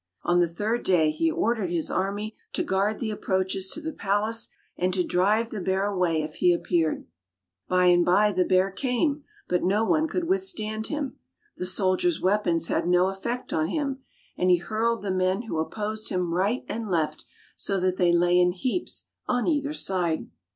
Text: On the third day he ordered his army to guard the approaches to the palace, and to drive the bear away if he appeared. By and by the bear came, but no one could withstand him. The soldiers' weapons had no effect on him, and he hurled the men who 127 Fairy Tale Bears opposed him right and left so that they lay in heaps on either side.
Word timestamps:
On 0.23 0.39
the 0.39 0.47
third 0.47 0.81
day 0.81 1.11
he 1.11 1.29
ordered 1.29 1.69
his 1.69 1.91
army 1.91 2.33
to 2.53 2.63
guard 2.63 2.99
the 2.99 3.11
approaches 3.11 3.69
to 3.69 3.79
the 3.81 3.93
palace, 3.93 4.47
and 4.75 4.91
to 4.95 5.03
drive 5.03 5.51
the 5.51 5.61
bear 5.61 5.85
away 5.85 6.23
if 6.23 6.37
he 6.37 6.51
appeared. 6.51 7.05
By 7.67 7.85
and 7.85 8.03
by 8.03 8.31
the 8.31 8.43
bear 8.43 8.71
came, 8.71 9.23
but 9.47 9.61
no 9.63 9.85
one 9.85 10.07
could 10.07 10.23
withstand 10.27 10.87
him. 10.87 11.19
The 11.57 11.67
soldiers' 11.67 12.19
weapons 12.19 12.67
had 12.67 12.87
no 12.87 13.09
effect 13.09 13.53
on 13.53 13.67
him, 13.67 13.99
and 14.35 14.49
he 14.49 14.57
hurled 14.57 15.03
the 15.03 15.11
men 15.11 15.43
who 15.43 15.53
127 15.57 15.61
Fairy 15.61 15.69
Tale 15.69 15.69
Bears 15.69 15.97
opposed 15.99 16.09
him 16.09 16.33
right 16.33 16.65
and 16.83 16.89
left 16.89 17.25
so 17.55 17.79
that 17.79 17.97
they 17.97 18.11
lay 18.11 18.39
in 18.39 18.53
heaps 18.53 19.05
on 19.27 19.45
either 19.45 19.75
side. 19.75 20.31